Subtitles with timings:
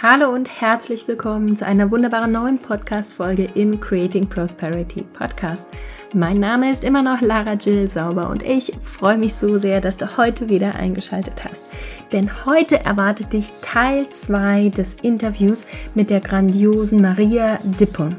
[0.00, 5.66] Hallo und herzlich willkommen zu einer wunderbaren neuen Podcast-Folge im Creating Prosperity Podcast.
[6.14, 9.96] Mein Name ist immer noch Lara Jill Sauber und ich freue mich so sehr, dass
[9.96, 11.64] du heute wieder eingeschaltet hast.
[12.12, 15.66] Denn heute erwartet dich Teil 2 des Interviews
[15.96, 18.14] mit der grandiosen Maria Dippon.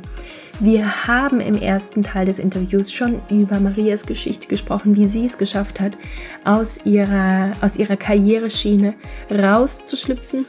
[0.60, 5.38] Wir haben im ersten Teil des Interviews schon über Marias Geschichte gesprochen, wie sie es
[5.38, 5.94] geschafft hat,
[6.44, 8.96] aus ihrer, aus ihrer Karriereschiene
[9.32, 10.46] rauszuschlüpfen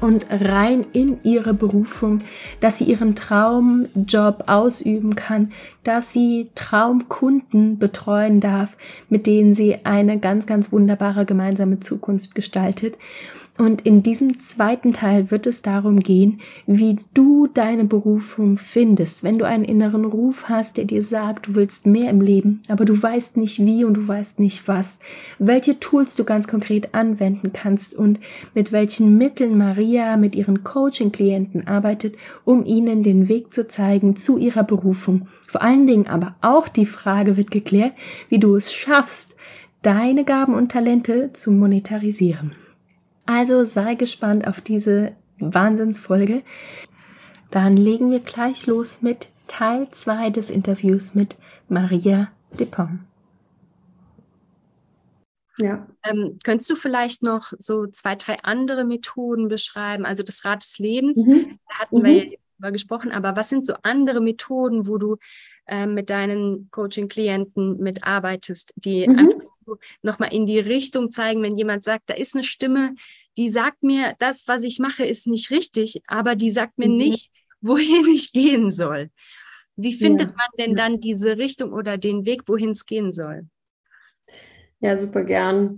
[0.00, 2.20] und rein in ihre Berufung,
[2.60, 5.52] dass sie ihren Traumjob ausüben kann,
[5.84, 8.76] dass sie Traumkunden betreuen darf,
[9.08, 12.98] mit denen sie eine ganz, ganz wunderbare gemeinsame Zukunft gestaltet.
[13.60, 19.22] Und in diesem zweiten Teil wird es darum gehen, wie du deine Berufung findest.
[19.22, 22.86] Wenn du einen inneren Ruf hast, der dir sagt, du willst mehr im Leben, aber
[22.86, 24.98] du weißt nicht wie und du weißt nicht was,
[25.38, 28.18] welche Tools du ganz konkret anwenden kannst und
[28.54, 32.16] mit welchen Mitteln Maria mit ihren Coaching-Klienten arbeitet,
[32.46, 35.28] um ihnen den Weg zu zeigen zu ihrer Berufung.
[35.46, 37.92] Vor allen Dingen aber auch die Frage wird geklärt,
[38.30, 39.36] wie du es schaffst,
[39.82, 42.52] deine Gaben und Talente zu monetarisieren.
[43.30, 46.42] Also sei gespannt auf diese Wahnsinnsfolge.
[47.52, 51.36] Dann legen wir gleich los mit Teil 2 des Interviews mit
[51.68, 53.06] Maria Depom.
[55.58, 55.86] Ja.
[56.02, 60.06] Ähm, könntest du vielleicht noch so zwei, drei andere Methoden beschreiben?
[60.06, 61.56] Also das Rad des Lebens, mhm.
[61.68, 62.04] da hatten mhm.
[62.04, 65.16] wir ja darüber gesprochen, aber was sind so andere Methoden, wo du
[65.66, 69.18] äh, mit deinen Coaching-Klienten mitarbeitest, die mhm.
[69.18, 72.94] einfach so nochmal in die Richtung zeigen, wenn jemand sagt, da ist eine Stimme,
[73.36, 76.96] die sagt mir, das, was ich mache, ist nicht richtig, aber die sagt mir mhm.
[76.96, 79.10] nicht, wohin ich gehen soll.
[79.76, 80.34] Wie findet ja.
[80.36, 83.46] man denn dann diese Richtung oder den Weg, wohin es gehen soll?
[84.80, 85.74] Ja, super gern.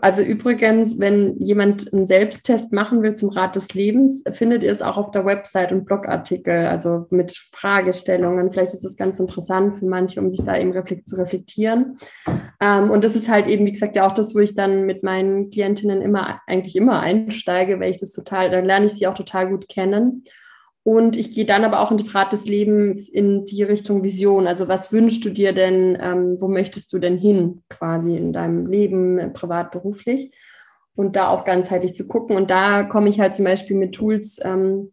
[0.00, 4.80] Also übrigens, wenn jemand einen Selbsttest machen will zum Rat des Lebens, findet ihr es
[4.80, 8.52] auch auf der Website und Blogartikel, also mit Fragestellungen.
[8.52, 11.98] Vielleicht ist es ganz interessant für manche, um sich da eben reflekt zu reflektieren.
[12.60, 15.02] Ähm, und das ist halt eben, wie gesagt, ja auch das, wo ich dann mit
[15.02, 19.14] meinen Klientinnen immer, eigentlich immer einsteige, weil ich das total, dann lerne ich sie auch
[19.14, 20.24] total gut kennen.
[20.82, 24.46] Und ich gehe dann aber auch in das Rad des Lebens in die Richtung Vision.
[24.46, 28.66] Also was wünschst du dir denn, ähm, wo möchtest du denn hin quasi in deinem
[28.68, 30.32] Leben, äh, privat, beruflich?
[30.94, 32.36] Und da auch ganzheitlich zu gucken.
[32.36, 34.92] Und da komme ich halt zum Beispiel mit Tools, ähm,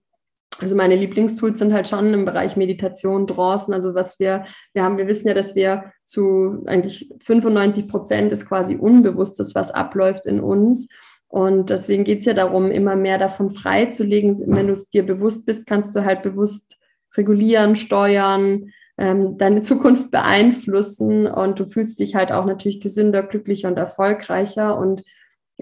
[0.59, 3.73] also meine Lieblingstools sind halt schon im Bereich Meditation, Drancen.
[3.73, 4.43] Also was wir,
[4.73, 9.71] wir haben, wir wissen ja, dass wir zu eigentlich 95 Prozent ist quasi Unbewusstes, was
[9.71, 10.89] abläuft in uns.
[11.27, 14.39] Und deswegen geht es ja darum, immer mehr davon freizulegen.
[14.47, 16.77] Wenn du es dir bewusst bist, kannst du halt bewusst
[17.17, 23.67] regulieren, steuern, ähm, deine Zukunft beeinflussen und du fühlst dich halt auch natürlich gesünder, glücklicher
[23.67, 24.77] und erfolgreicher.
[24.77, 25.03] Und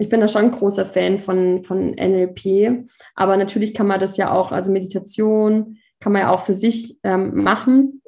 [0.02, 2.86] ich bin da schon ein großer Fan von, von NLP.
[3.14, 6.98] Aber natürlich kann man das ja auch, also Meditation kann man ja auch für sich
[7.04, 8.01] ähm, machen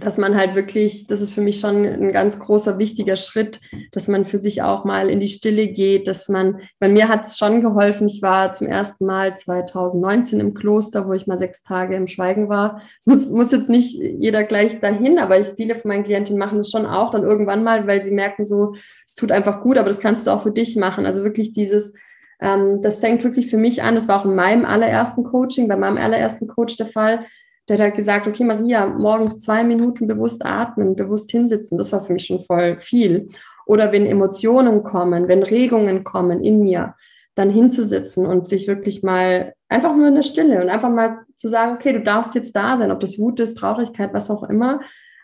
[0.00, 3.60] dass man halt wirklich, das ist für mich schon ein ganz großer, wichtiger Schritt,
[3.92, 7.26] dass man für sich auch mal in die Stille geht, dass man, bei mir hat
[7.26, 11.62] es schon geholfen, ich war zum ersten Mal 2019 im Kloster, wo ich mal sechs
[11.62, 12.80] Tage im Schweigen war.
[13.00, 16.60] Es muss, muss jetzt nicht jeder gleich dahin, aber ich, viele von meinen Klientinnen machen
[16.60, 18.74] es schon auch dann irgendwann mal, weil sie merken so,
[19.04, 21.06] es tut einfach gut, aber das kannst du auch für dich machen.
[21.06, 21.94] Also wirklich dieses,
[22.40, 25.76] ähm, das fängt wirklich für mich an, das war auch in meinem allerersten Coaching, bei
[25.76, 27.24] meinem allerersten Coach der Fall,
[27.68, 32.12] der hat gesagt, okay, Maria, morgens zwei Minuten bewusst atmen, bewusst hinsitzen, das war für
[32.12, 33.28] mich schon voll viel.
[33.66, 36.94] Oder wenn Emotionen kommen, wenn Regungen kommen in mir,
[37.34, 41.48] dann hinzusitzen und sich wirklich mal einfach nur in der Stille und einfach mal zu
[41.48, 44.80] sagen, okay, du darfst jetzt da sein, ob das Wut ist, Traurigkeit, was auch immer,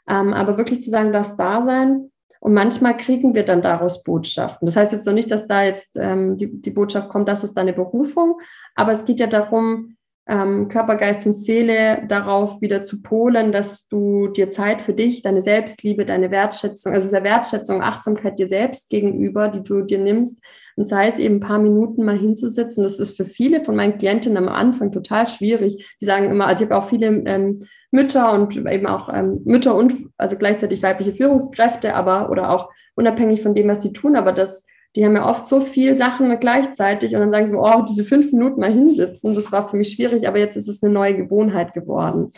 [0.08, 2.10] ähm, aber wirklich zu sagen, du darfst da sein.
[2.40, 4.66] Und manchmal kriegen wir dann daraus Botschaften.
[4.66, 7.54] Das heißt jetzt noch nicht, dass da jetzt ähm, die, die Botschaft kommt, das ist
[7.54, 8.40] deine Berufung,
[8.74, 9.96] aber es geht ja darum,
[10.28, 15.22] ähm, Körper, Geist und Seele darauf wieder zu polen, dass du dir Zeit für dich,
[15.22, 20.42] deine Selbstliebe, deine Wertschätzung, also der Wertschätzung, Achtsamkeit dir selbst gegenüber, die du dir nimmst,
[20.76, 22.82] und sei es eben ein paar Minuten mal hinzusitzen.
[22.82, 25.96] Das ist für viele von meinen Klientinnen am Anfang total schwierig.
[26.00, 27.60] Die sagen immer, also ich habe auch viele ähm,
[27.90, 33.42] Mütter und eben auch ähm, Mütter und also gleichzeitig weibliche Führungskräfte, aber oder auch unabhängig
[33.42, 37.14] von dem, was sie tun, aber das die haben ja oft so viel Sachen gleichzeitig
[37.14, 40.28] und dann sagen sie, oh, diese fünf Minuten mal hinsitzen, das war für mich schwierig,
[40.28, 42.32] aber jetzt ist es eine neue Gewohnheit geworden.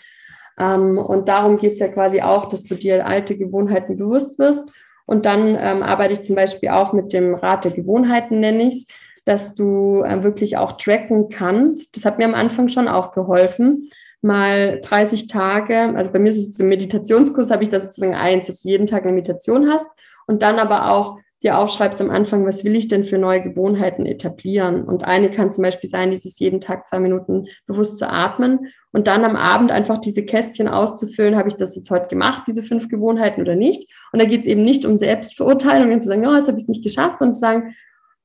[0.59, 4.69] Ähm, und darum geht es ja quasi auch, dass du dir alte Gewohnheiten bewusst wirst.
[5.07, 8.75] Und dann ähm, arbeite ich zum Beispiel auch mit dem Rat der Gewohnheiten, nenne ich
[8.75, 8.87] es,
[9.25, 11.97] dass du äh, wirklich auch tracken kannst.
[11.97, 13.91] Das hat mir am Anfang schon auch geholfen.
[14.23, 18.47] Mal 30 Tage, also bei mir ist es im Meditationskurs, habe ich da sozusagen eins,
[18.47, 19.91] dass du jeden Tag eine Meditation hast
[20.27, 24.07] und dann aber auch dir aufschreibst am Anfang, was will ich denn für neue Gewohnheiten
[24.07, 24.85] etablieren?
[24.85, 29.07] Und eine kann zum Beispiel sein, dieses jeden Tag zwei Minuten bewusst zu atmen und
[29.07, 32.89] dann am Abend einfach diese Kästchen auszufüllen, habe ich das jetzt heute gemacht, diese fünf
[32.89, 33.91] Gewohnheiten oder nicht?
[34.13, 36.65] Und da geht es eben nicht um Selbstverurteilung und zu sagen, oh, jetzt habe ich
[36.65, 37.75] es nicht geschafft, sondern zu sagen,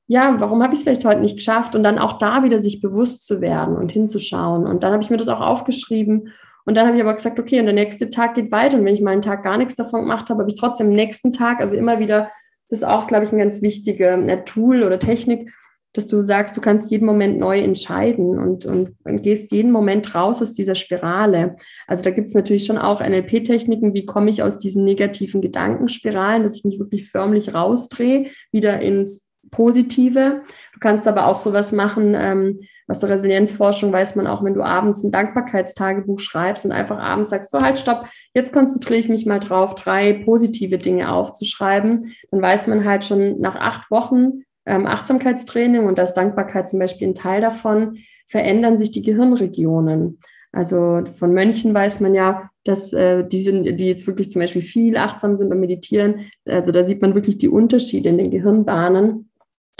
[0.06, 1.74] ja, warum habe ich es vielleicht heute nicht geschafft?
[1.74, 4.66] Und dann auch da wieder sich bewusst zu werden und hinzuschauen.
[4.66, 6.32] Und dann habe ich mir das auch aufgeschrieben.
[6.64, 8.76] Und dann habe ich aber gesagt, okay, und der nächste Tag geht weiter.
[8.76, 10.94] Und wenn ich mal einen Tag gar nichts davon gemacht habe, habe ich trotzdem am
[10.94, 12.30] nächsten Tag, also immer wieder,
[12.70, 15.52] das ist auch, glaube ich, ein ganz wichtiger äh, Tool oder Technik,
[15.92, 20.14] dass du sagst, du kannst jeden Moment neu entscheiden und, und, und gehst jeden Moment
[20.14, 21.56] raus aus dieser Spirale.
[21.88, 26.44] Also da gibt es natürlich schon auch NLP-Techniken, wie komme ich aus diesen negativen Gedankenspiralen,
[26.44, 30.42] dass ich mich wirklich förmlich rausdrehe, wieder ins Positive.
[30.72, 34.62] Du kannst aber auch sowas machen, ähm, was der Resilienzforschung weiß man auch, wenn du
[34.62, 39.26] abends ein Dankbarkeitstagebuch schreibst und einfach abends sagst, so halt, stopp, jetzt konzentriere ich mich
[39.26, 42.12] mal drauf, drei positive Dinge aufzuschreiben.
[42.32, 46.80] Dann weiß man halt schon nach acht Wochen ähm, Achtsamkeitstraining und da ist Dankbarkeit zum
[46.80, 50.18] Beispiel ein Teil davon, verändern sich die Gehirnregionen.
[50.50, 54.62] Also von Mönchen weiß man ja, dass äh, die sind, die jetzt wirklich zum Beispiel
[54.62, 56.26] viel achtsam sind und meditieren.
[56.44, 59.29] Also da sieht man wirklich die Unterschiede in den Gehirnbahnen.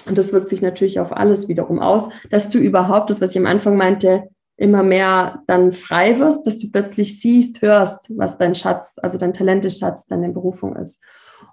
[0.06, 3.38] Und das wirkt sich natürlich auf alles wiederum aus, dass du überhaupt, das, was ich
[3.38, 4.24] am Anfang meinte,
[4.56, 9.32] immer mehr dann frei wirst, dass du plötzlich siehst, hörst, was dein Schatz, also dein
[9.32, 11.02] Talenteschatz, deine Berufung ist.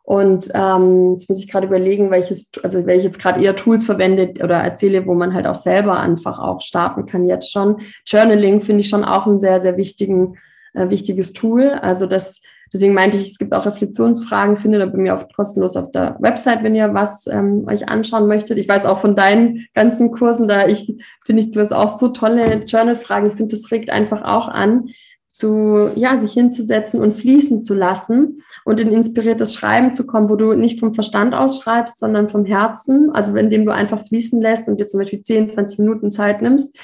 [0.03, 4.33] Und ähm, jetzt muss ich gerade überlegen, welches, also ich jetzt gerade eher Tools verwende
[4.43, 7.77] oder erzähle, wo man halt auch selber einfach auch starten kann jetzt schon.
[8.05, 10.37] Journaling finde ich schon auch ein sehr, sehr wichtigen,
[10.73, 11.69] äh, wichtiges Tool.
[11.69, 12.41] Also das
[12.73, 16.17] Deswegen meinte ich, es gibt auch Reflexionsfragen, findet ihr bei mir oft kostenlos auf der
[16.19, 18.57] Website, wenn ihr was ähm, euch anschauen möchtet.
[18.57, 22.09] Ich weiß auch von deinen ganzen Kursen, da ich finde ich, du hast auch so
[22.09, 23.27] tolle Journal-Fragen.
[23.27, 24.89] Ich finde, das regt einfach auch an,
[25.37, 30.35] zu, ja, sich hinzusetzen und fließen zu lassen und in inspiriertes Schreiben zu kommen, wo
[30.35, 34.67] du nicht vom Verstand aus schreibst, sondern vom Herzen, also indem du einfach fließen lässt
[34.67, 36.75] und dir zum Beispiel 10, 20 Minuten Zeit nimmst,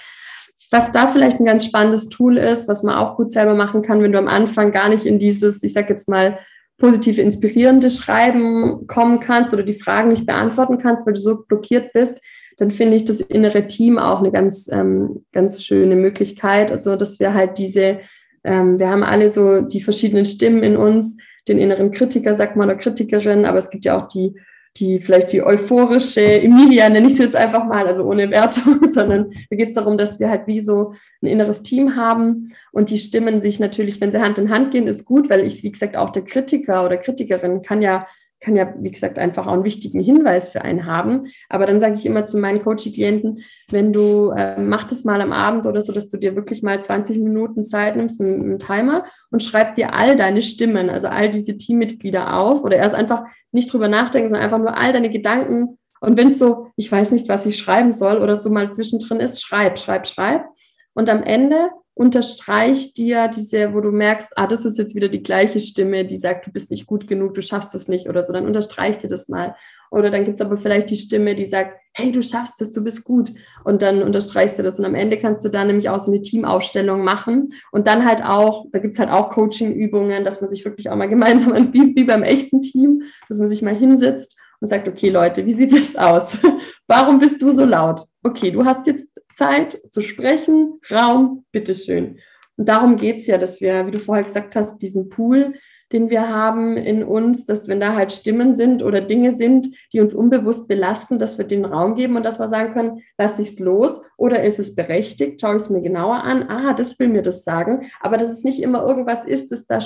[0.74, 4.02] was da vielleicht ein ganz spannendes Tool ist, was man auch gut selber machen kann,
[4.02, 6.40] wenn du am Anfang gar nicht in dieses, ich sag jetzt mal,
[6.80, 11.94] positive, inspirierende Schreiben kommen kannst oder die Fragen nicht beantworten kannst, weil du so blockiert
[11.94, 12.20] bist,
[12.58, 16.72] dann finde ich das innere Team auch eine ganz, ähm, ganz schöne Möglichkeit.
[16.72, 18.00] Also, dass wir halt diese,
[18.44, 21.18] ähm, wir haben alle so die verschiedenen Stimmen in uns,
[21.48, 24.34] den inneren Kritiker, sagt man, oder Kritikerin, aber es gibt ja auch die
[24.78, 29.32] die vielleicht die euphorische Emilia, nenne ich es jetzt einfach mal, also ohne Wertung, sondern
[29.50, 32.98] da geht es darum, dass wir halt wie so ein inneres Team haben und die
[32.98, 35.96] Stimmen sich natürlich, wenn sie Hand in Hand gehen, ist gut, weil ich, wie gesagt,
[35.96, 38.08] auch der Kritiker oder Kritikerin kann ja
[38.44, 41.32] kann ja, wie gesagt, einfach auch einen wichtigen Hinweis für einen haben.
[41.50, 45.32] Aber dann sage ich immer zu meinen Coaching-Klienten, wenn du, äh, mach das mal am
[45.32, 49.06] Abend oder so, dass du dir wirklich mal 20 Minuten Zeit nimmst mit einem Timer
[49.32, 53.72] und schreib dir all deine Stimmen, also all diese Teammitglieder auf oder erst einfach nicht
[53.72, 55.80] drüber nachdenken, sondern einfach nur all deine Gedanken.
[56.02, 59.22] Und wenn es so, ich weiß nicht, was ich schreiben soll oder so mal zwischendrin
[59.22, 60.46] ist, schreib, schreib, schreib.
[60.94, 65.22] Und am Ende unterstreicht dir diese, wo du merkst, ah, das ist jetzt wieder die
[65.22, 68.34] gleiche Stimme, die sagt, du bist nicht gut genug, du schaffst das nicht oder so,
[68.34, 69.56] dann unterstreicht dir das mal.
[69.92, 72.84] Oder dann gibt es aber vielleicht die Stimme, die sagt, hey, du schaffst es, du
[72.84, 73.32] bist gut.
[73.64, 74.80] Und dann unterstreichst du das.
[74.80, 77.50] Und am Ende kannst du dann nämlich auch so eine Teamaufstellung machen.
[77.72, 80.96] Und dann halt auch, da gibt es halt auch Coaching-Übungen, dass man sich wirklich auch
[80.96, 85.46] mal gemeinsam, wie beim echten Team, dass man sich mal hinsetzt und sagt, okay, Leute,
[85.46, 86.40] wie sieht es aus?
[86.88, 88.02] Warum bist du so laut?
[88.24, 92.20] Okay, du hast jetzt Zeit zu sprechen, Raum, bitteschön.
[92.58, 95.54] Und darum geht es ja, dass wir, wie du vorher gesagt hast, diesen Pool,
[95.92, 100.02] den wir haben in uns, dass wenn da halt Stimmen sind oder Dinge sind, die
[100.02, 103.50] uns unbewusst belasten, dass wir den Raum geben und dass wir sagen können, lass ich
[103.50, 107.10] es los oder ist es berechtigt, schaue ich es mir genauer an, ah, das will
[107.10, 109.80] mir das sagen, aber dass es nicht immer irgendwas ist, das da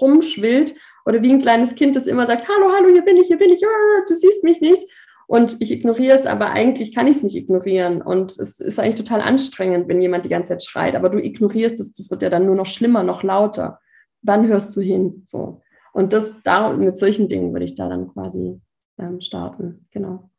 [0.00, 0.74] rumschwillt
[1.04, 3.50] oder wie ein kleines Kind, das immer sagt, hallo, hallo, hier bin ich, hier bin
[3.50, 4.84] ich, du siehst mich nicht
[5.28, 8.00] und ich ignoriere es, aber eigentlich kann ich es nicht ignorieren.
[8.00, 10.96] Und es ist eigentlich total anstrengend, wenn jemand die ganze Zeit schreit.
[10.96, 13.78] Aber du ignorierst es, das wird ja dann nur noch schlimmer, noch lauter.
[14.22, 15.20] Wann hörst du hin?
[15.26, 15.60] So.
[15.92, 18.58] Und das da, mit solchen Dingen würde ich da dann quasi
[18.98, 19.86] ähm, starten.
[19.90, 20.30] Genau.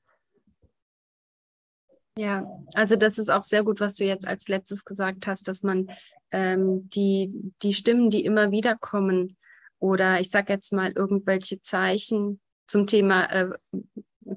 [2.17, 5.62] Ja, also das ist auch sehr gut, was du jetzt als letztes gesagt hast, dass
[5.62, 5.91] man
[6.31, 7.31] ähm, die,
[7.62, 9.38] die Stimmen, die immer wieder kommen,
[9.77, 13.50] oder ich sage jetzt mal irgendwelche Zeichen zum Thema äh,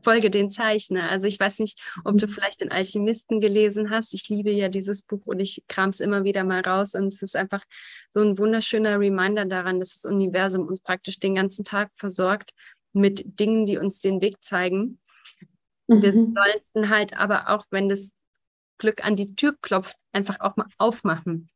[0.03, 1.11] folge den Zeichner.
[1.11, 2.31] Also ich weiß nicht, ob du mhm.
[2.31, 4.15] vielleicht den Alchemisten gelesen hast.
[4.15, 7.23] Ich liebe ja dieses Buch und ich kram es immer wieder mal raus und es
[7.23, 7.63] ist einfach
[8.11, 12.53] so ein wunderschöner Reminder daran, dass das Universum uns praktisch den ganzen Tag versorgt
[12.93, 15.01] mit Dingen, die uns den Weg zeigen.
[15.89, 16.03] Mhm.
[16.03, 18.13] Wir sollten halt aber auch, wenn das
[18.79, 21.51] Glück an die Tür klopft, einfach auch mal aufmachen.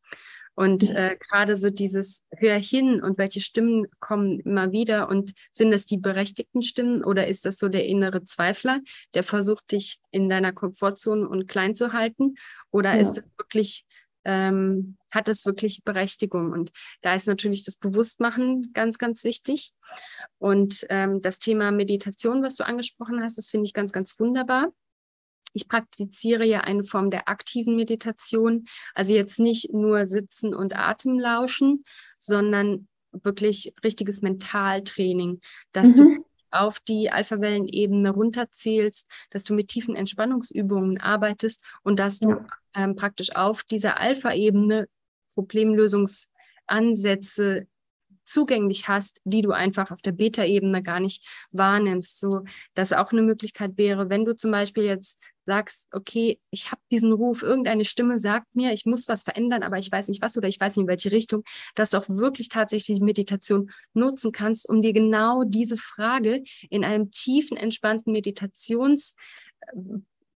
[0.56, 5.70] Und äh, gerade so dieses Hör hin und welche Stimmen kommen immer wieder und sind
[5.70, 8.80] das die berechtigten Stimmen oder ist das so der innere Zweifler,
[9.12, 12.36] der versucht, dich in deiner Komfortzone und klein zu halten?
[12.70, 13.00] Oder ja.
[13.02, 13.84] ist es wirklich,
[14.24, 16.52] ähm, hat das wirklich Berechtigung?
[16.52, 16.70] Und
[17.02, 19.72] da ist natürlich das Bewusstmachen ganz, ganz wichtig.
[20.38, 24.72] Und ähm, das Thema Meditation, was du angesprochen hast, das finde ich ganz, ganz wunderbar.
[25.56, 31.18] Ich praktiziere ja eine Form der aktiven Meditation, also jetzt nicht nur sitzen und Atem
[31.18, 31.86] lauschen,
[32.18, 35.40] sondern wirklich richtiges Mentaltraining,
[35.72, 35.96] dass mhm.
[35.96, 42.46] du auf die Alpha-Wellenebene runterzählst, dass du mit tiefen Entspannungsübungen arbeitest und dass du ja.
[42.74, 44.90] ähm, praktisch auf dieser Alpha-Ebene
[45.32, 47.66] Problemlösungsansätze
[48.26, 52.20] zugänglich hast, die du einfach auf der Beta-Ebene gar nicht wahrnimmst.
[52.20, 52.44] So,
[52.74, 57.12] dass auch eine Möglichkeit wäre, wenn du zum Beispiel jetzt sagst, okay, ich habe diesen
[57.12, 60.48] Ruf, irgendeine Stimme sagt mir, ich muss was verändern, aber ich weiß nicht was oder
[60.48, 64.68] ich weiß nicht in welche Richtung, dass du auch wirklich tatsächlich die Meditation nutzen kannst,
[64.68, 69.14] um dir genau diese Frage in einem tiefen, entspannten Meditations,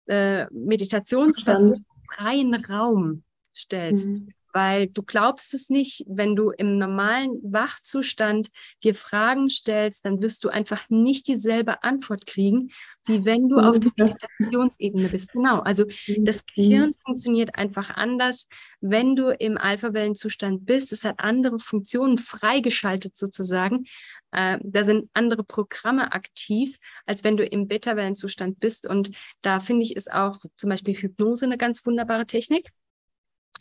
[0.06, 3.22] äh, meditationsfreien Raum
[3.54, 4.08] stellst.
[4.08, 8.48] Mhm weil du glaubst es nicht, wenn du im normalen Wachzustand
[8.82, 12.70] dir Fragen stellst, dann wirst du einfach nicht dieselbe Antwort kriegen,
[13.04, 15.32] wie wenn du auf der Meditationsebene bist.
[15.32, 15.84] Genau, also
[16.20, 16.42] das mhm.
[16.54, 18.48] Gehirn funktioniert einfach anders,
[18.80, 20.90] wenn du im Alpha-Wellenzustand bist.
[20.90, 23.84] Es hat andere Funktionen freigeschaltet sozusagen.
[24.30, 28.88] Äh, da sind andere Programme aktiv, als wenn du im Beta-Wellenzustand bist.
[28.88, 29.10] Und
[29.42, 32.72] da finde ich, ist auch zum Beispiel Hypnose eine ganz wunderbare Technik.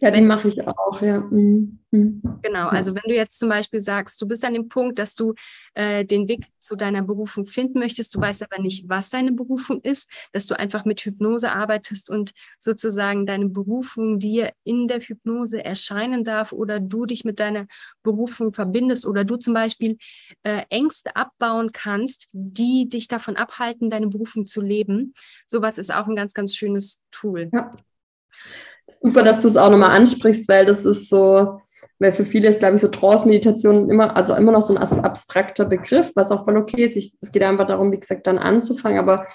[0.02, 1.22] Ja, den mache ich auch, ja.
[1.22, 1.80] Mhm.
[1.92, 2.22] Mhm.
[2.42, 5.34] Genau, also wenn du jetzt zum Beispiel sagst, du bist an dem Punkt, dass du
[5.74, 9.82] äh, den Weg zu deiner Berufung finden möchtest, du weißt aber nicht, was deine Berufung
[9.82, 15.64] ist, dass du einfach mit Hypnose arbeitest und sozusagen deine Berufung dir in der Hypnose
[15.64, 17.68] erscheinen darf oder du dich mit deiner
[18.04, 19.98] Berufung verbindest oder du zum Beispiel
[20.44, 25.14] äh, Ängste abbauen kannst, die dich davon abhalten, deine Berufung zu leben.
[25.48, 27.50] Sowas ist auch ein ganz, ganz schönes Tool.
[27.54, 27.74] Ja.
[28.92, 31.60] Super, dass du es auch nochmal ansprichst, weil das ist so,
[32.00, 35.66] weil für viele ist, glaube ich, so Trance-Meditation immer, also immer noch so ein abstrakter
[35.66, 36.96] Begriff, was auch voll okay ist.
[37.22, 39.28] es geht einfach darum, wie gesagt, dann anzufangen, aber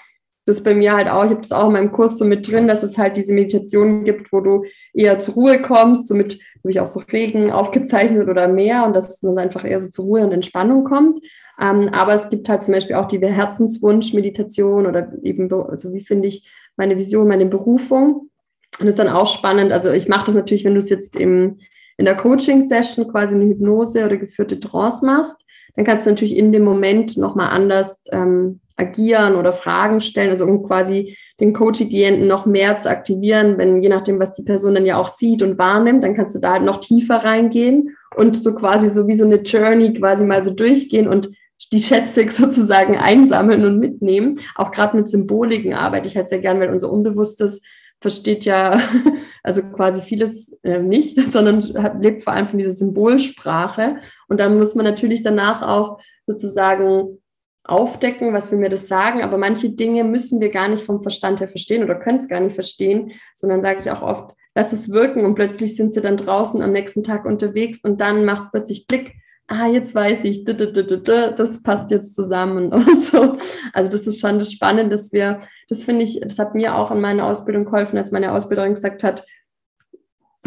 [0.45, 2.49] das ist bei mir halt auch, ich habe das auch in meinem Kurs so mit
[2.49, 6.71] drin, dass es halt diese Meditation gibt, wo du eher zur Ruhe kommst, somit habe
[6.71, 10.05] ich auch so Regen aufgezeichnet oder mehr und dass es dann einfach eher so zur
[10.05, 11.19] Ruhe und Entspannung kommt.
[11.59, 16.27] Ähm, aber es gibt halt zum Beispiel auch die Herzenswunsch-Meditation oder eben, also wie finde
[16.27, 18.30] ich meine Vision, meine Berufung.
[18.79, 19.71] Und ist dann auch spannend.
[19.71, 21.59] Also ich mache das natürlich, wenn du es jetzt im,
[21.97, 25.37] in der Coaching-Session quasi eine Hypnose oder geführte Trance machst,
[25.75, 30.45] dann kannst du natürlich in dem Moment nochmal anders ähm, agieren oder Fragen stellen, also
[30.45, 34.85] um quasi den Coaching-Klienten noch mehr zu aktivieren, wenn je nachdem, was die Person dann
[34.85, 38.53] ja auch sieht und wahrnimmt, dann kannst du da halt noch tiefer reingehen und so
[38.55, 41.29] quasi so wie so eine Journey quasi mal so durchgehen und
[41.71, 44.39] die Schätze sozusagen einsammeln und mitnehmen.
[44.55, 47.61] Auch gerade mit Symboliken arbeite ich halt sehr gern, weil unser Unbewusstes
[48.01, 48.81] versteht ja
[49.43, 51.61] also quasi vieles äh, nicht, sondern
[52.01, 53.97] lebt vor allem von dieser Symbolsprache.
[54.27, 57.19] Und dann muss man natürlich danach auch sozusagen
[57.63, 59.21] aufdecken, was will mir das sagen.
[59.21, 62.39] Aber manche Dinge müssen wir gar nicht vom Verstand her verstehen oder können es gar
[62.39, 66.17] nicht verstehen, sondern sage ich auch oft, lass es wirken und plötzlich sind sie dann
[66.17, 69.13] draußen am nächsten Tag unterwegs und dann macht es plötzlich Klick
[69.51, 73.37] ah, jetzt weiß ich, das passt jetzt zusammen und so.
[73.73, 76.91] Also das ist schon das Spannende, dass wir, das finde ich, das hat mir auch
[76.91, 79.25] in meiner Ausbildung geholfen, als meine Ausbilderin gesagt hat,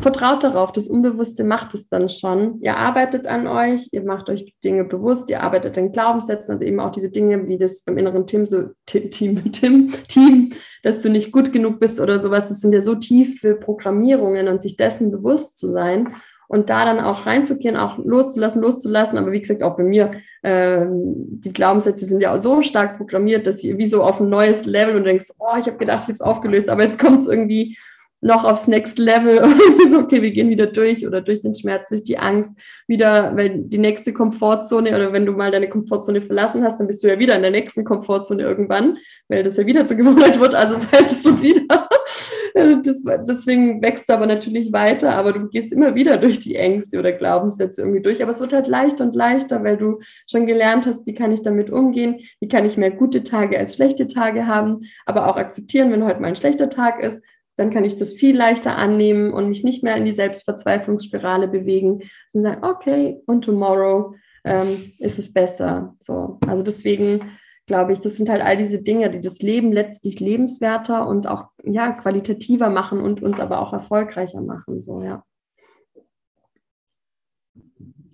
[0.01, 2.61] vertraut darauf, das Unbewusste macht es dann schon.
[2.61, 6.81] Ihr arbeitet an euch, ihr macht euch Dinge bewusst, ihr arbeitet an Glaubenssätzen, also eben
[6.81, 9.11] auch diese Dinge wie das beim inneren Team, so Team,
[9.53, 10.51] Team, Team,
[10.83, 14.61] dass du nicht gut genug bist oder sowas, das sind ja so tiefe Programmierungen und
[14.61, 16.15] sich dessen bewusst zu sein
[16.55, 19.19] und da dann auch reinzugehen, auch loszulassen, loszulassen.
[19.19, 23.49] Aber wie gesagt, auch bei mir, äh, die Glaubenssätze sind ja auch so stark programmiert,
[23.49, 26.05] dass sie wie so auf ein neues Level und denkst, oh, ich habe gedacht, ich
[26.05, 27.77] habe es aufgelöst, aber jetzt kommt es irgendwie
[28.25, 29.39] noch aufs Next Level.
[29.91, 32.53] so, okay, wir gehen wieder durch oder durch den Schmerz, durch die Angst,
[32.87, 37.05] wieder, weil die nächste Komfortzone oder wenn du mal deine Komfortzone verlassen hast, dann bist
[37.05, 38.97] du ja wieder in der nächsten Komfortzone irgendwann,
[39.29, 40.55] weil das ja wieder zur Gewohnheit wird.
[40.55, 41.89] Also das heißt, es wird wieder
[42.55, 46.57] also das, deswegen wächst du aber natürlich weiter, aber du gehst immer wieder durch die
[46.57, 48.23] Ängste oder Glaubenssätze irgendwie durch.
[48.23, 50.01] Aber es wird halt leichter und leichter, weil du
[50.31, 53.75] schon gelernt hast, wie kann ich damit umgehen, wie kann ich mehr gute Tage als
[53.75, 57.21] schlechte Tage haben, aber auch akzeptieren, wenn heute mal ein schlechter Tag ist.
[57.57, 62.03] Dann kann ich das viel leichter annehmen und mich nicht mehr in die Selbstverzweiflungsspirale bewegen,
[62.29, 65.95] sondern sagen, okay, und tomorrow ähm, ist es besser.
[66.01, 67.21] So, also deswegen
[67.67, 68.01] glaube ich.
[68.01, 72.71] Das sind halt all diese Dinge, die das Leben letztlich lebenswerter und auch ja, qualitativer
[72.71, 74.81] machen und uns aber auch erfolgreicher machen.
[74.81, 75.25] So, ja.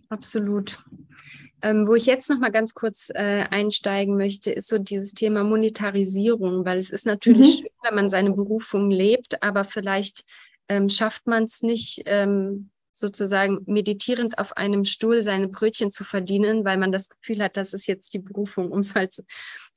[0.08, 0.84] Absolut.
[1.62, 5.44] Ähm, wo ich jetzt noch mal ganz kurz äh, einsteigen möchte, ist so dieses Thema
[5.44, 7.60] Monetarisierung, weil es ist natürlich mhm.
[7.60, 10.24] schön, wenn man seine Berufung lebt, aber vielleicht
[10.68, 16.64] ähm, schafft man es nicht, ähm, sozusagen meditierend auf einem Stuhl seine Brötchen zu verdienen,
[16.64, 19.14] weil man das Gefühl hat, das ist jetzt die Berufung, um es halt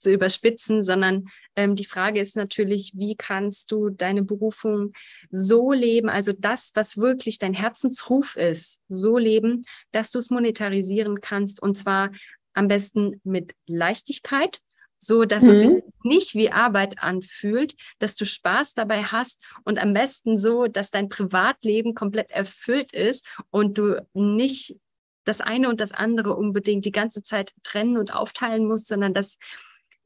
[0.04, 4.94] zu, überspitzen, sondern ähm, die Frage ist natürlich, wie kannst du deine Berufung
[5.32, 11.22] so leben, also das, was wirklich dein Herzensruf ist, so leben, dass du es monetarisieren
[11.22, 12.12] kannst und zwar
[12.54, 14.60] am besten mit Leichtigkeit,
[14.98, 15.50] so dass mhm.
[15.50, 15.70] es sich
[16.04, 21.10] nicht wie Arbeit anfühlt, dass du Spaß dabei hast und am besten so, dass dein
[21.10, 24.78] Privatleben komplett erfüllt ist und du nicht
[25.26, 29.38] das eine und das andere unbedingt die ganze Zeit trennen und aufteilen musst, sondern dass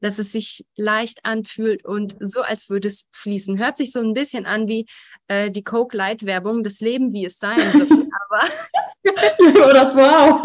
[0.00, 3.58] dass es sich leicht anfühlt und so, als würde es fließen.
[3.58, 4.86] Hört sich so ein bisschen an wie
[5.28, 7.90] äh, die Coke Light Werbung, das Leben, wie es sein wird.
[8.30, 8.48] Aber
[9.68, 10.42] oder wow.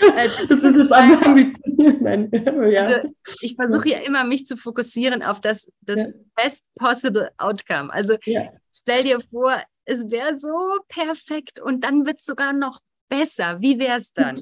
[0.00, 2.00] Äh, das ist jetzt einfach ambitioniert.
[2.00, 2.30] Nein.
[2.70, 2.86] Ja.
[2.86, 6.06] Also, ich versuche ja immer, mich zu fokussieren auf das, das ja.
[6.34, 7.92] best possible outcome.
[7.92, 8.50] Also ja.
[8.72, 13.60] stell dir vor, es wäre so perfekt und dann wird es sogar noch besser.
[13.60, 14.40] Wie wäre es dann?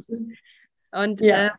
[0.92, 1.46] Und ja.
[1.46, 1.50] äh,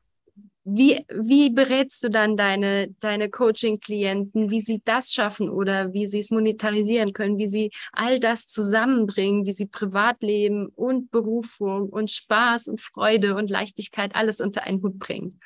[0.65, 6.20] wie, wie berätst du dann deine, deine Coaching-Klienten, wie sie das schaffen oder wie sie
[6.20, 12.67] es monetarisieren können, wie sie all das zusammenbringen, wie sie Privatleben und Berufung und Spaß
[12.67, 15.39] und Freude und Leichtigkeit alles unter einen Hut bringen?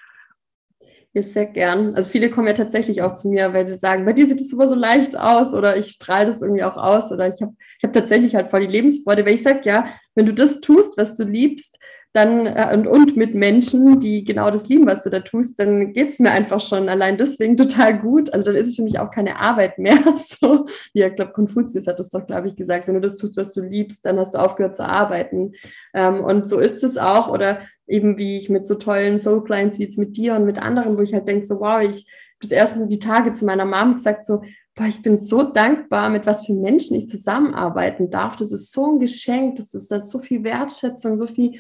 [1.14, 1.96] Ja, sehr gern.
[1.96, 4.54] Also viele kommen ja tatsächlich auch zu mir, weil sie sagen, bei dir sieht es
[4.54, 7.84] immer so leicht aus oder ich strahle das irgendwie auch aus oder ich habe ich
[7.84, 11.16] hab tatsächlich halt voll die Lebensfreude, weil ich sage, ja, wenn du das tust, was
[11.16, 11.80] du liebst,
[12.18, 15.94] dann äh, und, und mit Menschen, die genau das lieben, was du da tust, dann
[15.94, 18.34] geht es mir einfach schon allein deswegen total gut.
[18.34, 19.98] Also dann ist es für mich auch keine Arbeit mehr.
[20.40, 23.38] So, ja, ich glaube, Konfuzius hat das doch, glaube ich, gesagt, wenn du das tust,
[23.38, 25.54] was du liebst, dann hast du aufgehört zu arbeiten.
[25.94, 27.32] Ähm, und so ist es auch.
[27.32, 30.98] Oder eben wie ich mit so tollen Soul-Clients wie jetzt mit dir und mit anderen,
[30.98, 32.08] wo ich halt denke, so wow, ich
[32.40, 34.44] das erste die Tage zu meiner Mom gesagt, so,
[34.76, 38.36] boah, ich bin so dankbar, mit was für Menschen ich zusammenarbeiten darf.
[38.36, 41.60] Das ist so ein Geschenk, das ist, das so viel Wertschätzung, so viel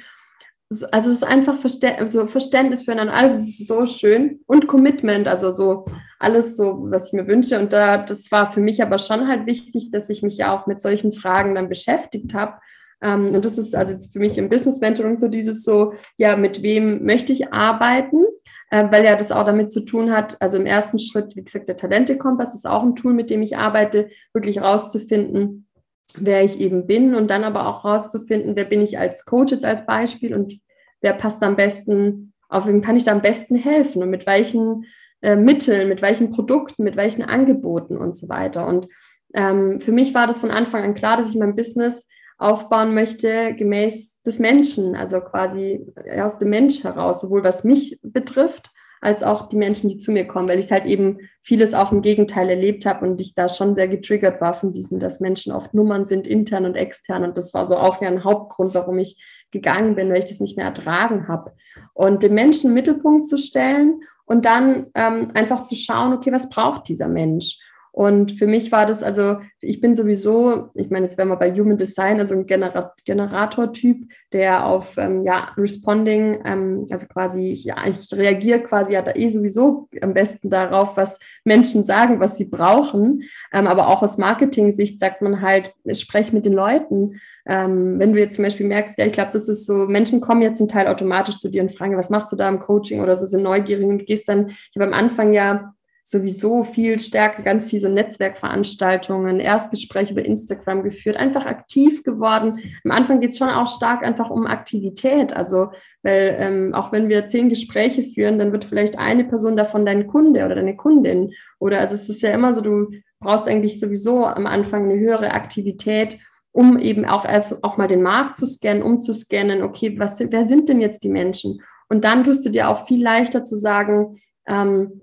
[0.91, 5.51] also es ist einfach Verstä also Verständnis füreinander, alles ist so schön und Commitment, also
[5.51, 5.85] so
[6.19, 7.59] alles so, was ich mir wünsche.
[7.59, 10.67] Und da, das war für mich aber schon halt wichtig, dass ich mich ja auch
[10.67, 12.57] mit solchen Fragen dann beschäftigt habe.
[13.01, 16.35] Ähm, und das ist also jetzt für mich im Business Mentoring so dieses so, ja,
[16.35, 18.25] mit wem möchte ich arbeiten?
[18.69, 21.69] Äh, weil ja das auch damit zu tun hat, also im ersten Schritt, wie gesagt,
[21.69, 25.66] der Talente-Kompass ist auch ein Tool, mit dem ich arbeite, wirklich rauszufinden,
[26.15, 29.65] wer ich eben bin und dann aber auch rauszufinden, wer bin ich als Coach jetzt
[29.65, 30.59] als Beispiel und
[31.01, 34.85] wer passt am besten, auf wem kann ich da am besten helfen und mit welchen
[35.21, 38.65] äh, Mitteln, mit welchen Produkten, mit welchen Angeboten und so weiter.
[38.67, 38.87] Und
[39.33, 43.55] ähm, für mich war das von Anfang an klar, dass ich mein Business aufbauen möchte
[43.55, 45.85] gemäß des Menschen, also quasi
[46.19, 48.71] aus dem Mensch heraus, sowohl was mich betrifft,
[49.07, 52.01] als auch die Menschen, die zu mir kommen, weil ich halt eben vieles auch im
[52.01, 55.73] Gegenteil erlebt habe und ich da schon sehr getriggert war von diesem, dass Menschen oft
[55.73, 57.23] Nummern sind, intern und extern.
[57.23, 60.41] Und das war so auch ja ein Hauptgrund, warum ich gegangen bin, weil ich das
[60.41, 61.53] nicht mehr ertragen habe.
[61.93, 66.49] Und den Menschen im Mittelpunkt zu stellen und dann ähm, einfach zu schauen, okay, was
[66.49, 67.57] braucht dieser Mensch?
[67.97, 71.51] Und für mich war das, also ich bin sowieso, ich meine, jetzt wären wir bei
[71.51, 77.75] Human Design, also ein Genera Generator-Typ, der auf ähm, ja, Responding, ähm, also quasi, ja,
[77.87, 82.51] ich reagiere quasi ja da eh sowieso am besten darauf, was Menschen sagen, was sie
[82.51, 83.23] brauchen.
[83.51, 87.19] Ähm, aber auch aus Marketing-Sicht sagt man halt, sprech mit den Leuten.
[87.47, 90.43] Ähm, wenn du jetzt zum Beispiel merkst, ja, ich glaube, das ist so, Menschen kommen
[90.43, 93.15] ja zum Teil automatisch zu dir und fragen, was machst du da im Coaching oder
[93.15, 95.73] so, sind neugierig und gehst dann, ich habe am Anfang ja
[96.09, 102.59] sowieso viel stärker, ganz viel so Netzwerkveranstaltungen, Erstgespräche über Instagram geführt, einfach aktiv geworden.
[102.85, 105.35] Am Anfang geht es schon auch stark einfach um Aktivität.
[105.35, 105.71] Also,
[106.03, 110.07] weil ähm, auch wenn wir zehn Gespräche führen, dann wird vielleicht eine Person davon dein
[110.07, 111.33] Kunde oder deine Kundin.
[111.59, 112.89] Oder also es ist ja immer so, du
[113.19, 116.17] brauchst eigentlich sowieso am Anfang eine höhere Aktivität,
[116.53, 120.21] um eben auch erst auch mal den Markt zu scannen, um zu scannen, okay, was,
[120.21, 121.61] wer sind denn jetzt die Menschen?
[121.89, 125.01] Und dann tust du dir auch viel leichter zu sagen, ähm,